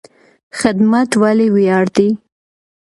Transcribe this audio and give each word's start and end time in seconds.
خدمت 0.59 1.09
ولې 1.21 1.47
ویاړ 1.55 1.85
دی؟ 1.95 2.09